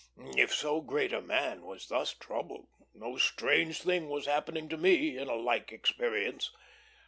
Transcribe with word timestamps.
If 0.35 0.51
so 0.51 0.81
great 0.81 1.13
a 1.13 1.21
man 1.21 1.61
was 1.61 1.85
thus 1.89 2.11
troubled, 2.15 2.65
no 2.95 3.17
strange 3.17 3.83
thing 3.83 4.09
was 4.09 4.25
happening 4.25 4.67
to 4.69 4.75
me 4.77 5.15
in 5.15 5.27
a 5.27 5.35
like 5.35 5.71
experience. 5.71 6.49